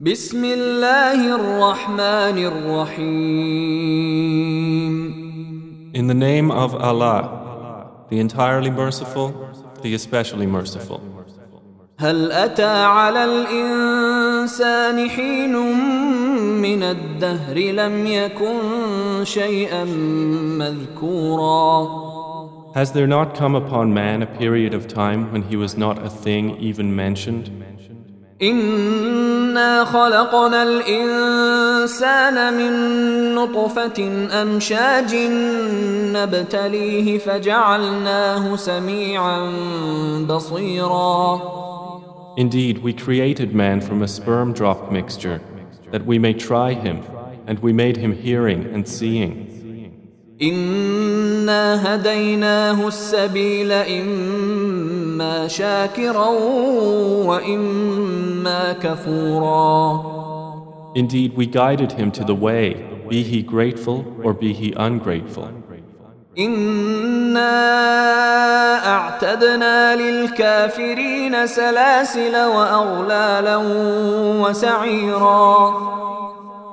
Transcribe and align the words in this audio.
بسم 0.00 0.44
الله 0.44 1.34
الرحمن 1.34 2.38
الرحيم 2.38 3.58
In 5.92 6.06
the 6.06 6.14
name 6.14 6.52
of 6.52 6.76
Allah, 6.76 7.90
the 8.08 8.20
entirely 8.20 8.70
merciful, 8.70 9.34
the 9.82 9.94
especially 9.94 10.46
merciful. 10.46 11.00
هل 11.98 12.32
أتى 12.32 12.84
على 12.84 13.24
الإنسان 13.24 15.08
حين 15.10 15.56
من 16.62 16.82
الدهر 16.82 17.58
لم 17.58 18.06
يكن 18.06 18.58
شيئا 19.24 19.84
مذكورا 20.58 22.08
Has 22.76 22.92
there 22.92 23.08
not 23.08 23.34
come 23.34 23.56
upon 23.56 23.92
man 23.92 24.22
a 24.22 24.26
period 24.26 24.74
of 24.74 24.86
time 24.86 25.32
when 25.32 25.42
he 25.42 25.56
was 25.56 25.76
not 25.76 25.98
a 26.06 26.08
thing 26.08 26.56
even 26.60 26.94
mentioned? 26.94 27.50
إنا 28.41 29.85
خلقنا 29.85 30.63
الإنسان 30.63 32.53
من 32.53 32.73
نطفة 33.35 34.27
أمشاج 34.41 35.15
نبتليه 36.13 37.17
فجعلناه 37.17 38.55
سميعا 38.55 39.49
بصيرا 40.29 41.41
Indeed, 42.35 42.79
we 42.79 42.93
created 42.93 43.53
man 43.53 43.79
from 43.79 44.01
a 44.01 44.07
sperm 44.07 44.53
drop 44.53 44.91
mixture, 44.91 45.39
that 45.91 46.03
we 46.03 46.17
may 46.17 46.33
try 46.33 46.73
him, 46.73 47.03
and 47.45 47.59
we 47.59 47.71
made 47.71 47.97
him 47.97 48.11
hearing 48.11 48.65
and 48.73 48.87
seeing. 48.87 49.56
إنا 50.42 51.94
هديناه 51.94 52.88
السبيل 52.88 53.72
إما 53.72 55.48
شاكرا 55.48 56.28
وإما 57.26 58.72
كفورا 58.72 60.18
Indeed, 60.94 61.36
we 61.36 61.46
guided 61.46 61.92
him 61.92 62.10
to 62.12 62.24
the 62.24 62.34
way, 62.34 62.66
be 63.08 63.22
he 63.22 63.42
grateful 63.42 64.04
or 64.24 64.32
be 64.32 64.52
he 64.52 64.72
ungrateful. 64.76 65.48
إنا 66.38 67.58
أعتدنا 68.86 69.96
للكافرين 69.96 71.46
سلاسل 71.46 72.36
وأغلالا 72.36 73.56
وسعيرا 74.42 75.97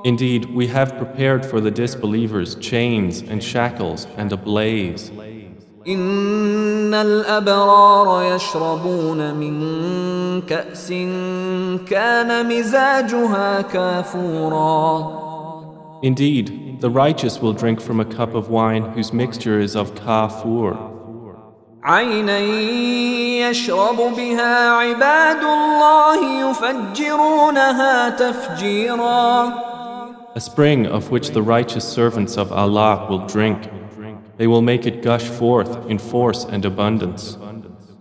Indeed, 0.04 0.54
we 0.54 0.66
have 0.68 0.96
prepared 0.96 1.44
for 1.44 1.60
the 1.60 1.70
disbelievers 1.70 2.54
chains 2.54 3.20
and 3.20 3.42
shackles 3.44 4.06
and 4.16 4.32
a 4.32 4.36
blaze. 4.36 5.10
إن 5.86 6.94
الأبرار 6.94 8.34
يشربون 8.34 9.34
من 9.34 10.42
كأس 10.42 10.88
كان 11.86 12.48
مزاجها 12.48 13.60
كافورا 13.60 15.20
Indeed, 16.02 16.80
the 16.80 16.90
righteous 16.90 17.42
will 17.42 17.52
drink 17.52 17.80
from 17.80 18.00
a 18.00 18.04
cup 18.04 18.34
of 18.34 18.48
wine 18.48 18.82
whose 18.92 19.12
mixture 19.12 19.58
is 19.60 19.76
of 19.76 19.94
kafur, 19.94 20.76
عينا 21.82 22.38
يشرب 23.48 23.96
بها 23.96 24.70
عباد 24.70 25.44
الله 25.44 26.50
يفجرونها 26.50 28.08
تفجيرا 28.08 29.52
a 30.34 30.40
spring 30.40 30.86
of 30.86 31.10
which 31.10 31.30
the 31.30 31.42
righteous 31.42 31.84
servants 31.84 32.36
of 32.36 32.52
Allah 32.52 33.06
will 33.08 33.26
drink. 33.26 33.68
They 34.36 34.46
will 34.46 34.62
make 34.62 34.86
it 34.86 35.02
gush 35.02 35.28
forth 35.28 35.88
in 35.90 35.98
force 35.98 36.44
and 36.44 36.64
abundance. 36.64 37.36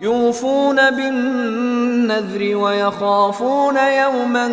يوفون 0.02 0.76
بالنذر 0.90 2.56
ويخافون 2.56 3.76
يوما 3.76 4.52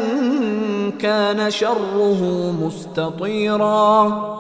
كان 0.98 1.50
شره 1.50 2.52
مستطيرا 2.60 4.36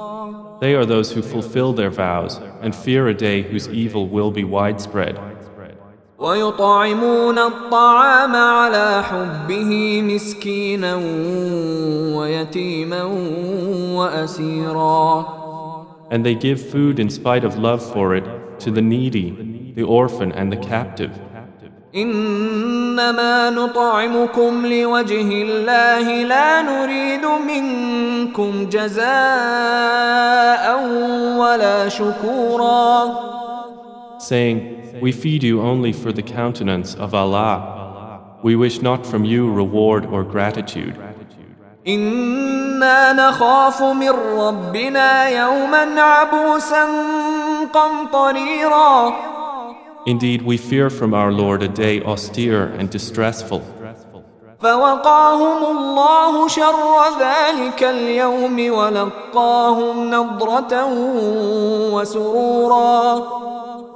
They 0.60 0.74
are 0.74 0.86
those 0.86 1.12
who 1.12 1.22
fulfill 1.22 1.74
their 1.74 1.90
vows 1.90 2.40
and 2.62 2.74
fear 2.74 3.08
a 3.08 3.14
day 3.14 3.42
whose 3.42 3.68
evil 3.68 4.08
will 4.08 4.30
be 4.30 4.42
widespread. 4.42 5.29
ويطعمون 6.21 7.39
الطعام 7.39 8.35
على 8.35 9.03
حبه 9.03 10.01
مسكينا 10.01 10.95
ويتيما 12.15 13.03
وأسيرا 13.95 15.25
And 16.11 16.25
they 16.25 16.35
give 16.35 16.59
food 16.61 16.99
in 16.99 17.09
spite 17.09 17.43
of 17.43 17.57
love 17.57 17.81
for 17.81 18.13
it 18.13 18.25
to 18.59 18.69
the 18.69 18.81
needy, 18.81 19.73
the 19.75 19.83
orphan, 19.83 20.31
and 20.33 20.51
the 20.51 20.57
captive. 20.57 21.11
إنما 21.95 23.49
نطعمكم 23.49 24.65
لوجه 24.65 25.41
الله 25.41 26.23
لا 26.23 26.61
نريد 26.61 27.25
منكم 27.25 28.69
جزاء 28.69 29.05
ولا 31.37 31.89
شكورا 31.89 33.31
saying, 34.20 34.98
We 35.00 35.12
feed 35.12 35.42
you 35.42 35.60
only 35.60 35.92
for 35.92 36.12
the 36.12 36.22
countenance 36.22 36.94
of 36.94 37.14
Allah. 37.14 38.38
We 38.42 38.56
wish 38.56 38.80
not 38.82 39.06
from 39.06 39.24
you 39.24 39.52
reward 39.52 40.06
or 40.06 40.22
gratitude. 40.24 40.96
انا 41.86 43.12
نخاف 43.12 43.82
من 43.82 44.10
ربنا 44.10 45.28
يوما 45.28 46.00
عبوسا 46.00 46.86
قمطريرا 47.72 49.12
Indeed, 50.06 50.42
we 50.42 50.56
fear 50.56 50.88
from 50.88 51.14
our 51.14 51.32
Lord 51.32 51.62
a 51.64 51.68
day 51.68 52.00
austere 52.00 52.66
and 52.78 52.88
distressful. 52.90 53.62
فوقاهم 54.60 55.76
الله 55.76 56.48
شر 56.48 57.02
ذلك 57.20 57.82
اليوم 57.82 58.72
ولقاهم 58.72 60.10
نضرة 60.10 60.84
وسرورا 61.92 63.22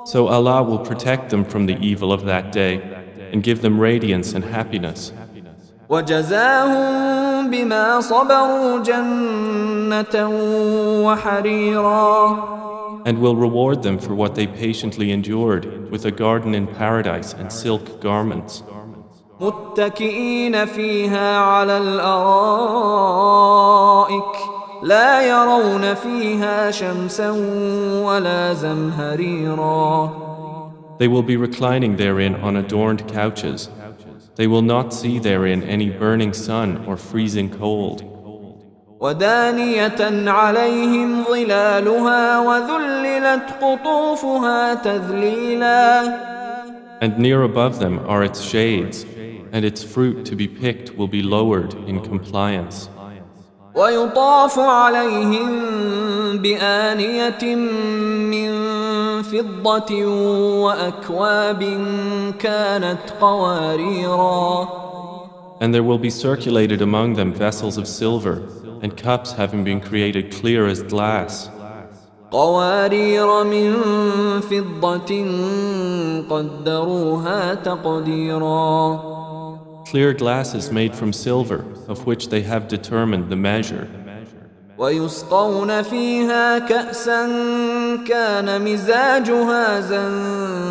So 0.06 0.28
Allah 0.28 0.62
will 0.62 0.78
protect 0.78 1.31
them 1.31 1.44
from 1.44 1.66
the 1.66 1.77
evil 1.78 2.12
of 2.12 2.25
that 2.25 2.53
day 2.53 2.81
and 3.33 3.43
give 3.43 3.62
them 3.62 3.78
radiance 3.78 4.33
and 4.34 4.44
happiness. 4.44 5.12
وجزاهم 5.91 7.50
بما 7.50 8.00
صبروا 8.00 8.78
جنة 8.83 10.28
وحريرا 11.05 12.37
And 13.06 13.19
will 13.19 13.34
reward 13.34 13.83
them 13.83 13.99
for 13.99 14.15
what 14.15 14.34
they 14.34 14.47
patiently 14.47 15.11
endured 15.11 15.91
with 15.91 16.05
a 16.05 16.11
garden 16.11 16.55
in 16.55 16.66
paradise 16.66 17.33
and 17.33 17.50
silk 17.50 18.00
garments. 18.00 18.62
متكئين 19.41 20.65
فيها 20.66 21.38
على 21.38 21.78
الارائك 21.78 23.00
لا 24.83 25.22
يرون 25.22 25.94
فيها 25.94 26.71
شمسا 26.71 27.31
ولا 28.05 28.53
زمهريرا 28.53 30.11
They 30.99 31.09
will 31.09 31.22
be 31.22 31.37
reclining 31.37 31.97
therein 31.97 32.34
on 32.34 32.56
adorned 32.56 33.09
couches. 33.09 33.71
They 34.37 34.47
will 34.47 34.61
not 34.62 34.93
see 34.93 35.19
therein 35.19 35.62
any 35.62 35.88
burning 35.88 36.34
sun 36.34 36.84
or 36.87 36.97
freezing 36.97 37.49
cold. 37.50 38.05
ودانية 39.00 40.31
عليهم 40.31 41.25
ظلالها 41.25 42.41
وذللت 42.41 43.43
قطوفها 43.62 44.75
تذليلا 44.75 46.31
And 47.03 47.19
near 47.19 47.43
above 47.43 47.78
them 47.78 47.99
are 48.06 48.22
its 48.22 48.43
shades, 48.43 49.06
and 49.53 49.65
its 49.65 49.83
fruit 49.83 50.27
to 50.27 50.37
be 50.37 50.47
picked 50.47 50.99
will 50.99 51.09
be 51.09 51.22
lowered 51.22 51.72
in 51.88 52.00
compliance. 52.00 52.91
ويطاف 53.75 54.59
عليهم 54.59 55.52
بآنية 56.38 57.56
من 57.56 58.52
فضة 59.22 60.06
وأكواب 60.63 61.62
كانت 62.40 63.00
قواريرا 63.22 64.68
And 65.62 65.74
there 65.74 65.84
will 65.84 65.97
be 65.97 66.09
circulated 66.09 66.81
among 66.81 67.13
them 67.13 67.34
vessels 67.34 67.78
of 67.78 67.88
silver, 67.88 68.42
and 68.81 68.98
cups 68.98 69.31
having 69.33 69.63
been 69.63 69.80
created 69.80 70.31
clear 70.31 70.68
as 70.68 70.83
glass, 70.83 71.50
قوارير 72.31 73.44
من 73.44 73.74
فضة 74.42 75.25
قدروها 76.30 77.54
تقديرا 77.54 79.01
clear 79.87 80.12
glasses 80.12 80.70
made 80.70 80.94
from 80.94 81.12
silver, 81.12 81.64
of 81.88 82.06
which 82.06 82.29
they 82.29 82.43
have 82.43 82.69
determined 82.69 83.29
the 83.31 83.37
measure. 83.37 83.88
ويسقون 84.79 85.82
فيها 85.82 86.58
كأسا 86.58 87.26
كان 88.08 88.62
مزاجها 88.64 89.81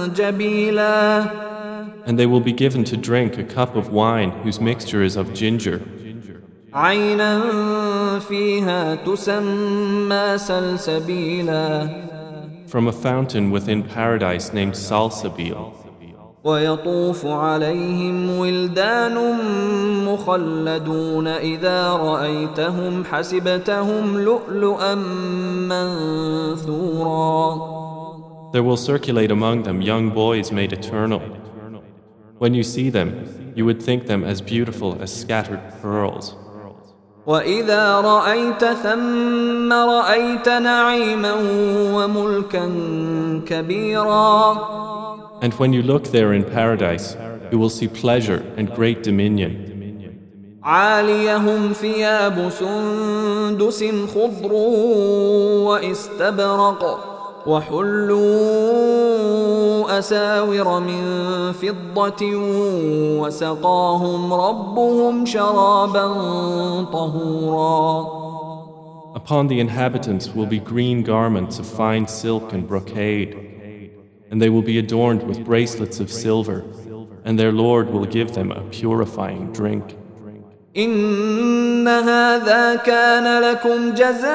زنجبيلا 0.09 0.79
And 2.05 2.17
they 2.17 2.25
will 2.25 2.39
be 2.39 2.53
given 2.53 2.83
to 2.85 2.97
drink 2.97 3.37
a 3.37 3.43
cup 3.43 3.75
of 3.75 3.91
wine 3.91 4.31
whose 4.43 4.59
mixture 4.59 5.03
is 5.03 5.15
of 5.15 5.33
ginger, 5.33 5.81
عينا 6.73 8.19
فيها 8.19 8.95
تسمى 8.95 10.37
سلسبيلا 10.37 11.89
from 12.67 12.87
a 12.87 12.91
fountain 12.91 13.51
within 13.51 13.83
paradise 13.83 14.53
named 14.53 14.73
Salsabil. 14.73 15.82
ويطوف 16.43 17.25
عليهم 17.25 18.37
ولدان 18.37 19.37
مخلدون 20.05 21.27
اذا 21.27 21.89
رايتهم 21.93 23.03
حسبتهم 23.05 24.17
لؤلؤا 24.17 24.95
منثورا 26.65 27.79
There 28.51 28.63
will 28.63 28.77
circulate 28.77 29.29
among 29.29 29.61
them 29.61 29.79
young 29.79 30.09
boys 30.09 30.51
made 30.51 30.73
eternal. 30.73 31.21
When 32.39 32.55
you 32.55 32.63
see 32.63 32.89
them, 32.89 33.09
you 33.55 33.63
would 33.63 33.79
think 33.79 34.07
them 34.07 34.23
as 34.23 34.41
beautiful 34.41 34.97
as 35.03 35.13
scattered 35.13 35.61
pearls. 35.81 36.35
واذا 37.27 38.01
رايت 38.01 38.65
ثم 38.65 39.73
رايت 39.73 40.49
نعيما 40.49 41.33
وملكا 41.93 42.71
كبيرا 43.45 44.57
And 45.41 45.53
when 45.53 45.73
you 45.73 45.81
look 45.81 46.05
there 46.11 46.33
in 46.33 46.43
paradise, 46.43 47.15
you 47.51 47.57
will 47.59 47.69
see 47.69 47.87
pleasure 47.87 48.41
and 48.57 48.73
great 48.75 49.03
dominion. 49.03 49.69
عاليهم 50.63 51.73
ثياب 51.73 52.49
سندس 52.49 53.83
خضر 53.83 54.53
واستبرق 55.63 56.99
وحلوا 57.47 58.79
اساور 59.99 60.79
من 60.79 61.03
فضه 61.51 62.35
وسقاهم 63.21 64.33
ربهم 64.33 65.25
شرابا 65.25 66.07
طهورا 66.83 68.19
Upon 69.15 69.47
the 69.47 69.59
inhabitants 69.59 70.35
will 70.35 70.45
be 70.45 70.59
green 70.59 71.01
garments 71.03 71.57
of 71.57 71.65
fine 71.65 72.07
silk 72.07 72.53
and 72.53 72.67
brocade, 72.67 73.52
and 74.33 74.41
they 74.41 74.49
will 74.49 74.61
be 74.61 74.77
adorned 74.77 75.23
with 75.23 75.43
bracelets 75.43 75.99
of 75.99 76.11
silver, 76.11 76.63
and 77.25 77.37
their 77.39 77.51
Lord 77.51 77.89
will 77.89 78.05
give 78.05 78.33
them 78.33 78.51
a 78.51 78.61
purifying 78.69 79.51
drink. 79.51 79.95
إن 80.77 81.87
هذا 81.87 82.75
كان 82.75 83.41
لكم 83.41 83.93
جزاء 83.93 84.29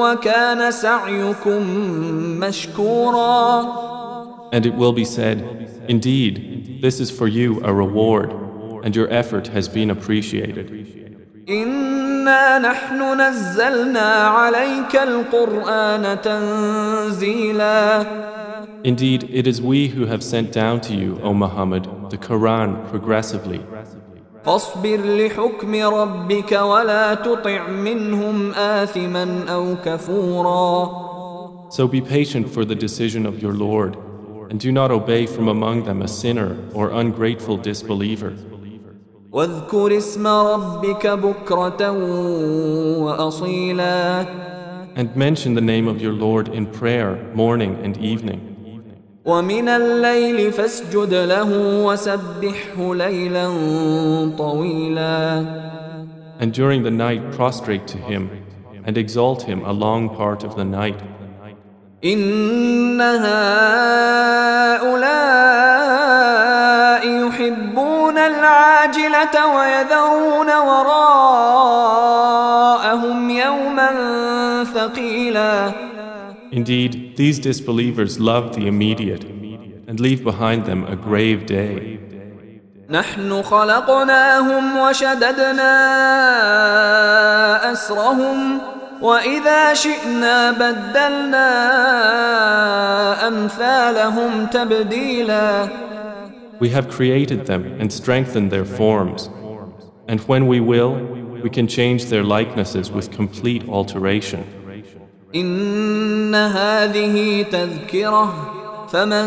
وكان 0.00 0.70
سعيكم 0.70 1.62
مشكورا 2.40 3.84
And 4.52 4.64
it 4.66 4.74
will 4.76 4.92
be 4.92 5.04
said, 5.04 5.42
Indeed, 5.88 6.80
this 6.80 7.00
is 7.00 7.10
for 7.10 7.26
you 7.26 7.60
a 7.64 7.72
reward, 7.74 8.32
and 8.84 8.94
your 8.94 9.12
effort 9.12 9.48
has 9.48 9.68
been 9.68 9.90
appreciated. 9.90 11.07
إنا 11.48 12.58
نحن 12.58 13.20
نزلنا 13.20 14.26
عليك 14.26 14.96
القرآن 14.96 16.20
تنزيلا 16.20 18.04
Indeed, 18.84 19.30
it 19.32 19.46
is 19.46 19.62
we 19.62 19.88
who 19.88 20.04
have 20.04 20.22
sent 20.22 20.52
down 20.52 20.78
to 20.82 20.94
you, 20.94 21.18
O 21.22 21.32
Muhammad, 21.32 21.88
the 22.10 22.18
Quran 22.18 22.86
progressively. 22.90 23.60
فاصبر 24.44 25.00
لحكم 25.16 25.74
ربك 25.74 26.52
ولا 26.52 27.14
تطع 27.14 27.68
منهم 27.68 28.52
آثما 28.52 29.44
أو 29.48 29.74
كفورا 29.84 31.04
So 31.70 31.88
be 31.88 32.00
patient 32.00 32.48
for 32.50 32.64
the 32.64 32.74
decision 32.74 33.26
of 33.26 33.42
your 33.42 33.52
Lord, 33.54 33.96
and 34.50 34.60
do 34.60 34.70
not 34.70 34.90
obey 34.90 35.26
from 35.26 35.48
among 35.48 35.84
them 35.84 36.02
a 36.02 36.08
sinner 36.08 36.56
or 36.74 36.90
ungrateful 36.90 37.56
disbeliever. 37.56 38.32
واذكر 39.32 39.96
اسم 39.96 40.26
ربك 40.26 41.06
بكرة 41.06 41.90
وأصيلا 42.98 44.26
And 44.96 45.16
mention 45.16 45.54
the 45.54 45.60
name 45.60 45.88
of 45.88 46.00
your 46.00 46.12
Lord 46.12 46.48
in 46.48 46.66
prayer 46.66 47.18
morning 47.34 47.76
and 47.82 47.96
evening. 47.98 48.40
ومن 49.24 49.68
الليل 49.68 50.52
فاسجد 50.52 51.14
له 51.14 51.84
وسبحه 51.84 52.94
ليلا 52.94 53.48
طويلا 54.38 55.44
And 56.40 56.52
during 56.52 56.82
the 56.82 56.90
night 56.90 57.32
prostrate 57.32 57.86
to 57.88 57.98
him 57.98 58.30
and 58.84 58.96
exalt 58.98 59.42
him 59.42 59.64
a 59.64 59.72
long 59.72 60.08
part 60.10 60.44
of 60.44 60.54
the 60.56 60.64
night. 60.64 61.00
إن 62.04 63.00
هؤلاء 63.00 64.84
يحبون 67.59 68.17
العاجلة 68.17 69.55
ويذرون 69.55 70.49
وراءهم 70.67 70.89
يوما 73.29 73.89
ثقيلا 74.73 75.71
Indeed, 76.51 77.15
these 77.15 77.37
disbelievers 77.37 78.19
love 78.19 78.55
the 78.55 78.65
immediate 78.65 79.23
and 79.87 79.99
leave 79.99 80.23
behind 80.23 80.65
them 80.65 80.83
a 80.85 80.95
grave 80.95 81.45
day. 81.45 81.99
نحن 82.89 83.43
خلقناهم 83.43 84.77
وشددنا 84.77 85.73
أسرهم 87.71 88.59
وإذا 89.01 89.73
شئنا 89.73 90.51
بدلنا 90.51 91.47
أمثالهم 93.27 94.45
تبديلا 94.45 95.67
We 96.60 96.68
have 96.70 96.88
created 96.88 97.46
them 97.46 97.62
and 97.80 97.92
strengthened 97.92 98.50
their 98.50 98.64
forms. 98.64 99.28
And 100.06 100.20
when 100.20 100.46
we 100.46 100.60
will, 100.60 100.94
we 101.42 101.50
can 101.50 101.66
change 101.66 102.06
their 102.06 102.22
likenesses 102.22 102.90
with 102.90 103.10
complete 103.10 103.68
alteration. 103.68 104.44
إن 105.34 106.34
هذه 106.34 107.42
تذكرة 107.42 108.34
فمن 108.88 109.26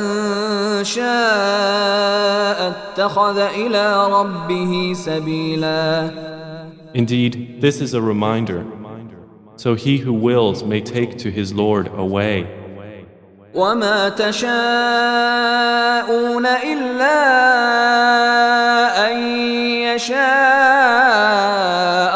شاء 0.84 2.70
اتخذ 2.70 3.38
إلى 3.38 4.08
ربه 4.12 4.94
سبيلا 4.94 6.38
Indeed, 6.94 7.62
this 7.62 7.82
is 7.82 7.94
a 7.94 8.02
reminder. 8.02 8.66
So 9.58 9.76
he 9.76 9.98
who 9.98 10.14
wills 10.14 10.64
may 10.64 10.82
take 10.82 11.18
to 11.18 11.30
his 11.30 11.54
Lord 11.54 11.92
a 11.94 12.06
way. 12.06 12.48
وما 13.55 14.09
تشاءون 14.09 14.47
إلا 16.47 17.21
أن 19.11 19.17
يشاء 19.93 20.23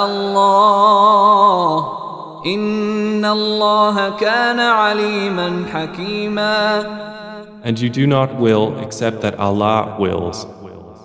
الله 0.07 1.87
إن 2.47 3.25
الله 3.25 4.11
كان 4.17 4.61
عليما 4.61 5.65
حكيما 5.73 6.85
And 7.65 7.81
you 7.81 7.91
do 7.91 8.07
not 8.07 8.37
will 8.37 8.79
except 8.79 9.23
that 9.23 9.35
Allah 9.41 9.97
wills. 9.99 10.47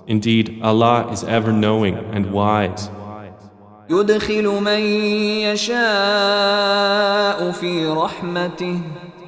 Indeed, 0.06 0.60
Allah 0.62 1.08
is 1.12 1.24
ever 1.24 1.52
knowing 1.52 1.98
and 2.14 2.32
wise. 2.32 2.90
يدخل 3.90 4.48
من 4.48 4.80
يشاء 5.52 7.52
في 7.52 7.88
رحمته 7.88 8.80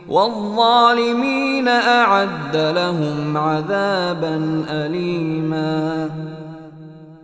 والظالمين 0.09 1.69
أعد 1.69 2.57
لهم 2.57 3.37
عذابا 3.37 4.65
أليما 4.71 6.11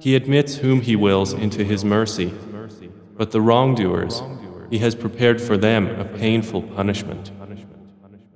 He 0.00 0.14
admits 0.14 0.56
whom 0.56 0.82
He 0.82 0.96
wills 0.96 1.32
into 1.32 1.64
His 1.64 1.82
mercy, 1.82 2.30
but 3.16 3.30
the 3.30 3.40
wrongdoers, 3.40 4.22
He 4.70 4.78
has 4.78 4.94
prepared 4.94 5.40
for 5.40 5.56
them 5.56 5.88
a 5.98 6.04
painful 6.04 6.60
punishment. 6.60 7.30